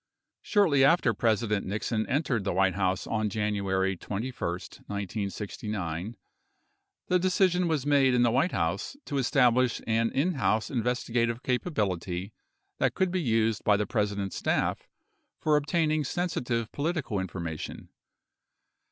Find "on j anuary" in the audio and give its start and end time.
3.05-3.99